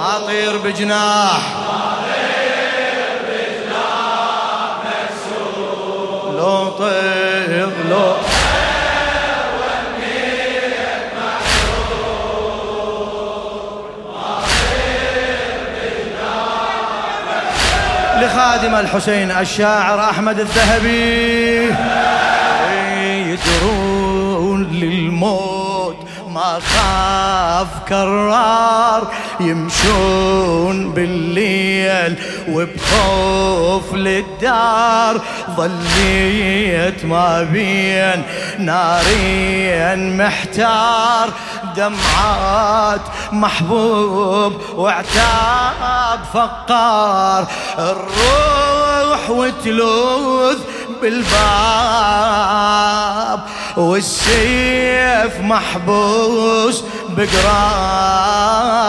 ما 0.00 0.18
طير 0.26 0.58
بجناح. 0.58 1.40
لو 6.36 6.68
طير 6.68 7.70
لو 7.90 8.14
لخادم 18.20 18.74
الحسين 18.74 19.30
الشاعر 19.30 20.00
أحمد 20.10 20.40
الذهبي. 20.40 21.74
يدرون 23.30 24.62
للموت 24.72 25.96
ما 26.28 26.58
خاف 26.60 27.68
كرار. 27.88 29.12
يمشون 29.40 30.92
بالليل 30.92 32.16
وبخوف 32.48 33.94
للدار 33.94 35.20
ظليت 35.56 37.04
ما 37.04 37.42
بين 37.42 38.22
نارين 38.58 40.16
محتار 40.16 41.30
دمعات 41.76 43.00
محبوب 43.32 44.60
وعتاب 44.74 46.20
فقار 46.34 47.46
الروح 47.78 49.30
وتلوذ 49.30 50.58
بالباب 51.02 52.60
والسيف 53.76 55.40
محبوس 55.40 56.84
بقراب. 57.16 58.82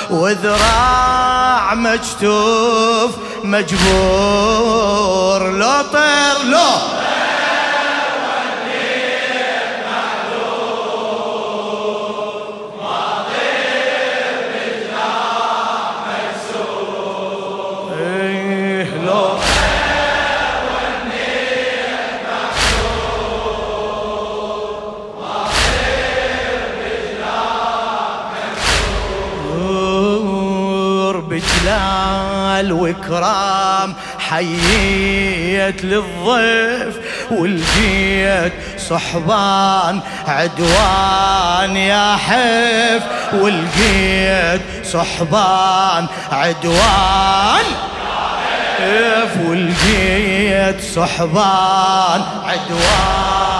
وذراع 0.09 1.73
مجتوف 1.73 3.12
مجبور. 3.44 5.42
لو 5.52 5.82
طير 5.94 6.44
لو. 6.45 6.70
بجلال 31.38 32.72
وكرام 32.72 33.94
حييت 34.20 35.84
للضيف 35.84 36.96
ولقيت 37.32 38.54
صحبان 38.90 40.00
عدوان 40.28 41.78
يا 41.78 42.16
حيف 42.16 43.04
ولقيت 43.34 44.62
صحبان 44.86 46.08
عدوان 46.32 47.66
ولقيت 49.48 50.82
صحبان 50.95 52.22
عدوان. 52.44 53.57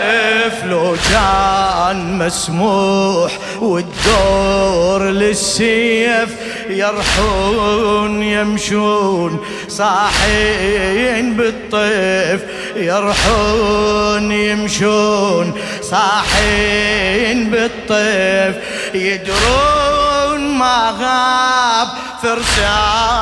كيف 0.00 0.64
لو 0.64 0.96
كان 1.12 2.18
مسموح 2.18 3.38
والدور 3.60 5.02
للسيف 5.02 6.28
يرحون 6.68 8.22
يمشون 8.22 9.44
صاحين 9.68 11.36
بالطيف 11.36 12.40
يرحون 12.76 14.32
يمشون 14.32 15.60
صاحين 15.82 17.50
بالطيف 17.50 18.56
يدرون 18.94 20.58
ما 20.58 20.94
غاب 21.00 21.88
فرسان 22.22 23.20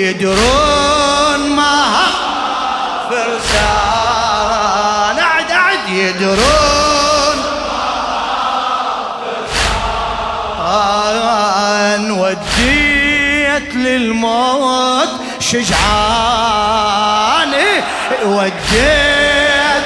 يدرون 0.00 1.56
ما 1.56 1.84
غاب 1.92 2.12
فرسان 3.10 4.31
يدرون 6.08 7.38
آن 10.60 12.10
وديت 12.10 13.74
للموت 13.74 15.08
شجعان 15.40 16.72
وديت 18.24 19.84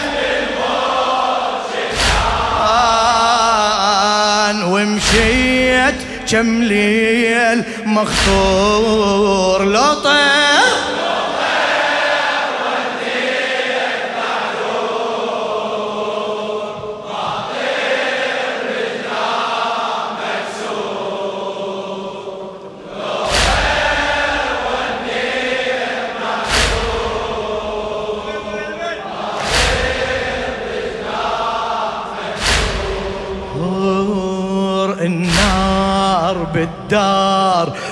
آن 3.73 4.63
ومشيت 4.63 5.95
كم 6.31 6.63
ليل 6.63 7.65
مخطور 7.85 9.65
لو 9.65 9.95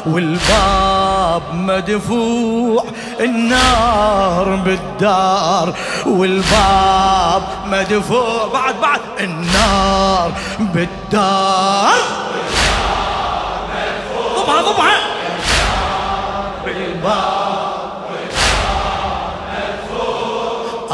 والباب 0.07 1.43
مدفوع 1.55 2.85
النار 3.21 4.57
بالدار. 4.57 5.75
والباب 6.07 7.43
مدفوع 7.67 8.49
بعد 8.53 8.81
بعد. 8.81 9.01
النار 9.21 10.33
بالدار. 10.59 11.95
ضبها 14.37 14.63
ضبها 14.63 14.97
بالباب 16.65 17.34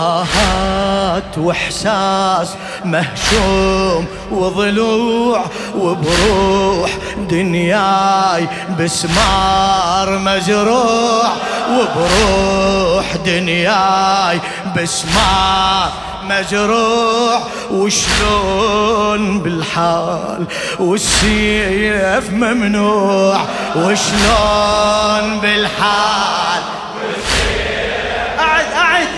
آهات 0.01 1.39
وإحساس 1.39 2.55
مهشوم 2.85 4.07
وضلوع 4.31 5.45
وبروح 5.77 6.91
دنياي 7.31 8.49
بسمار 8.81 10.19
مجروح 10.19 11.33
وبروح 11.71 13.17
دنياي 13.27 14.41
بسمار 14.77 15.91
مجروح 16.25 17.43
وشلون 17.71 19.41
بالحال 19.41 20.47
والسيف 20.79 22.31
ممنوع 22.31 23.41
وشلون 23.77 25.41
بالحال 25.43 26.60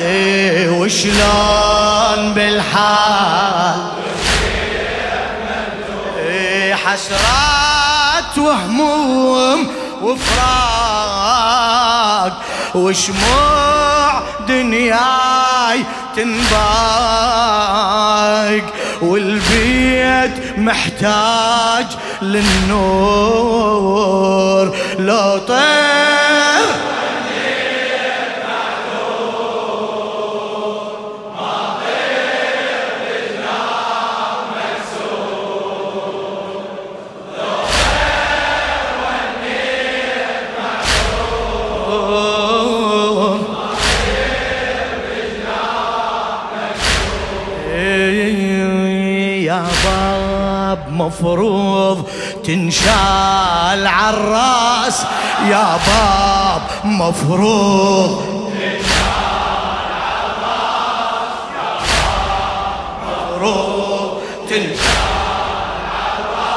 إيه 0.02 0.70
وشلون 0.70 2.34
بالحال؟ 2.34 3.80
إيه 6.18 6.74
حسرات 6.74 8.38
وهموم 8.38 9.68
وفراق 10.02 11.22
وشموع 12.74 14.22
دنياي 14.48 15.84
تنباق 16.16 16.52
والبيت 19.02 20.58
محتاج 20.58 21.86
للنور. 22.22 23.52
لو 24.98 25.38
طير 25.38 26.91
باب 50.92 51.00
مفروض 51.00 52.04
تنشال 52.44 53.86
عالراس 53.86 55.04
يا 55.48 55.78
باب 55.86 56.62
مفروض 56.84 58.32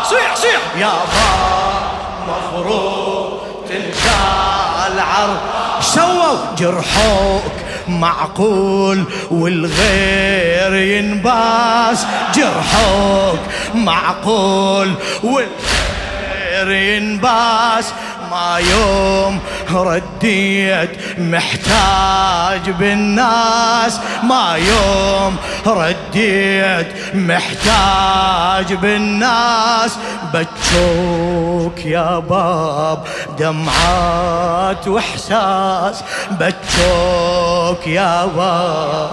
صيح 0.04 0.36
صيح. 0.36 0.62
يا 0.78 0.92
باب 0.92 1.84
مفروض 2.28 3.40
تنشال 3.70 5.00
عر 5.00 5.38
سووا 5.82 6.56
جرحوك. 6.58 7.65
معقول 7.88 9.04
والغير 9.32 10.76
ينباس 10.76 12.06
جرحوك 12.36 13.40
معقول 13.76 14.94
والغير 15.24 16.72
ينباس. 16.72 17.94
ما 18.36 18.58
يوم 18.58 19.40
رديت 19.72 20.90
محتاج 21.18 22.70
بالناس. 22.70 24.00
ما 24.24 24.56
يوم 24.56 25.38
رديت 25.68 26.88
محتاج 27.14 28.74
بالناس. 28.74 29.98
بتشوك 30.34 31.86
يا 31.86 32.20
باب 32.20 33.08
دمعات 33.40 34.88
وإحساس. 34.88 36.04
بتشوك 36.32 37.88
يا 37.88 38.26
باب 38.26 39.10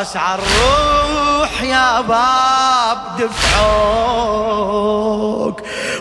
أسعى 0.00 0.34
الروح 0.34 1.62
يا 1.62 2.00
باب 2.00 2.98
دفعوك. 3.18 4.68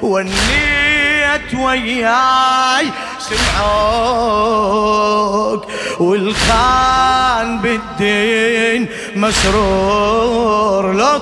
والنيت 0.01 1.53
وياي 1.55 2.91
سمعوك 4.27 5.65
والخان 5.99 7.59
بالدين 7.59 8.87
مسرور 9.15 10.93
لو 10.93 11.17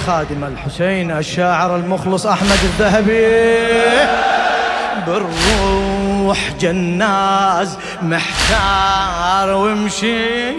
لخادم 0.00 0.44
الحسين 0.44 1.10
الشاعر 1.10 1.76
المخلص 1.76 2.26
أحمد 2.26 2.58
الذهبي. 2.64 3.26
بالروح 5.06 6.38
جناز 6.60 7.78
محتار 8.02 9.54
ومشي. 9.54 10.50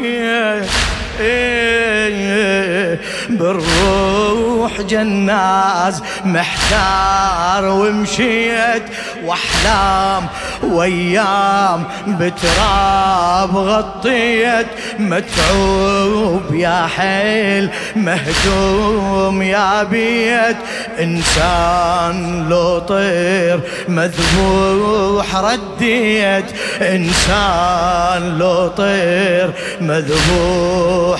بالروح 3.30 4.82
جناز 4.82 6.04
محتار 6.26 7.66
ومشيت 7.66 8.84
واحلام 9.26 10.28
وايام 10.64 11.84
بتراب 12.08 13.58
غطيت 13.58 14.68
متعوب 15.00 16.42
يا 16.54 16.88
حيل 16.98 17.70
مهدوم 17.96 19.42
يا 19.42 19.84
بيت 19.84 20.58
انسان 21.00 22.46
لو 22.50 22.80
طير 22.80 23.60
مذبوح 23.88 25.36
رديت 25.36 26.46
انسان 26.82 28.38
لو 28.38 28.68
طير 28.68 29.52
مذبوح 29.82 31.20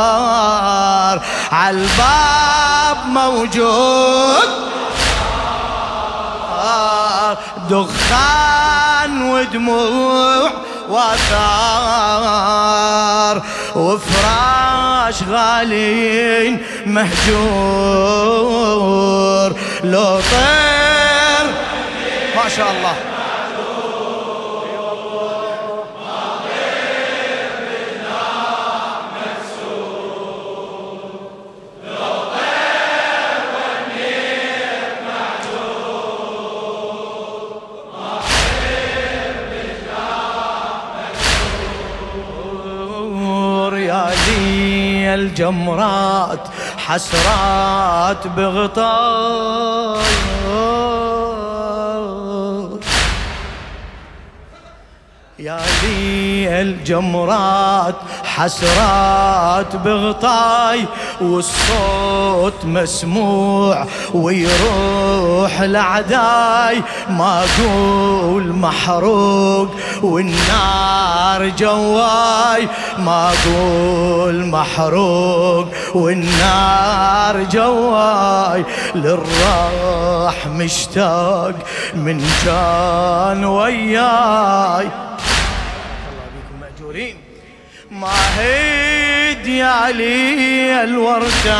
على 1.52 1.76
الباب 1.76 3.06
موجود 3.06 4.48
دخان 7.70 9.22
ودموع 9.32 10.50
وأثار 10.90 12.50
وفراش 13.76 15.22
غالين 15.30 16.62
مهجور. 16.86 18.30
لو 19.84 20.20
طير 20.20 21.46
ما 22.36 22.48
شاء 22.56 22.70
الله. 22.70 23.09
الجمرات 45.40 46.48
حسرات 46.76 48.26
بغطاء. 48.26 50.04
يا 55.38 55.60
لي 55.82 56.60
الجمرات 56.60 57.94
حسرات 58.24 59.76
بغطاي 59.76 60.84
والصوت 61.20 62.64
مسموع 62.64 63.86
ويروح 64.14 65.60
لعداي. 65.60 66.82
ما 67.08 67.44
أقول 67.44 68.19
محروق 68.60 69.68
والنار 70.02 71.48
جواي. 71.48 72.68
ما 72.98 73.32
أقول 73.32 74.46
محروق 74.46 75.66
والنار 75.94 77.42
جواي. 77.42 78.64
للراح 78.94 80.46
مشتاق 80.46 81.54
من 81.94 82.30
كان 82.44 83.44
وياي. 83.44 84.88
ما 87.90 88.08
هيد 88.38 89.46
يا 89.46 89.66
علي 89.66 90.84
الورتاح 90.84 91.50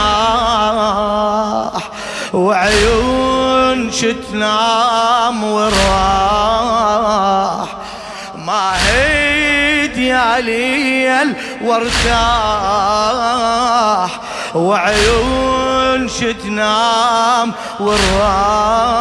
وعيون 2.35 3.40
شتنام 3.93 5.45
وراح 5.45 6.89
ما 8.35 8.73
هيد 8.87 9.97
يا 9.97 10.17
علي 10.17 11.23
الورتاح. 11.23 12.11
وعيون 14.55 16.09
شتنام 16.09 17.53
وراح 17.81 18.97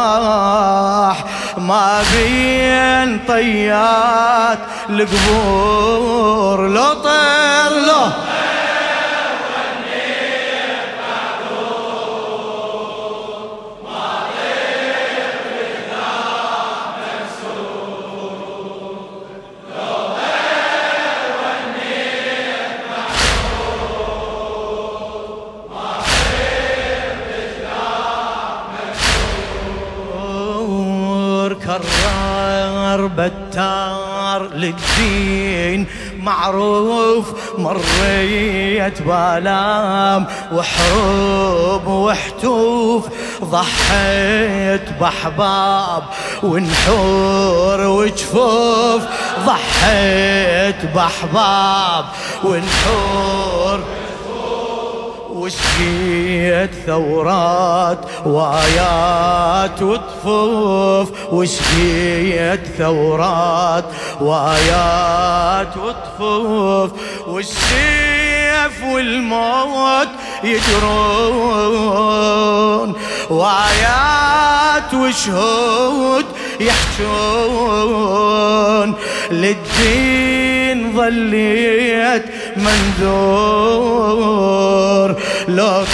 ما 1.58 2.02
بين 2.12 3.20
طيات 3.28 4.58
القبور. 4.90 6.68
لو 6.68 6.92
طير 6.92 7.70
له 7.86 8.12
بتار 33.54 34.48
للدين 34.54 35.86
معروف 36.18 37.26
مريت 37.58 39.02
بآلام 39.02 40.26
وحروب 40.52 41.86
وحتوف 41.86 43.08
ضحيت 43.44 44.82
بحباب 45.00 46.02
ونحور 46.42 47.80
وجفوف 47.80 49.02
ضحيت 49.46 50.84
بحباب 50.94 52.04
ونحور 52.44 53.80
وشقيت 55.40 56.70
ثورات 56.86 57.98
وايات 58.26 59.82
وطفوف 59.82 61.32
وشقيت 61.32 62.60
ثورات 62.78 63.84
وايات 64.20 65.76
وطفوف 65.76 66.90
والسيف 67.26 68.84
والموت 68.84 70.08
يجرون 70.44 71.90
وايات 73.30 74.94
وشهود 74.94 76.24
يحجون. 76.60 78.10
للدين 79.30 80.92
ظليت 80.96 82.24
منذور 82.56 84.30
لو 85.48 85.84